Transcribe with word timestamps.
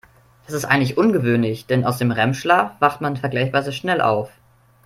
Das 0.47 0.55
ist 0.55 0.65
eigentlich 0.65 0.97
ungewöhnlich, 0.97 1.67
denn 1.67 1.85
aus 1.85 1.99
dem 1.99 2.09
REM-Schlaf 2.09 2.71
wacht 2.81 3.01
man 3.01 3.17
vergleichsweise 3.17 3.71
schnell 3.71 4.01
auf. 4.01 4.31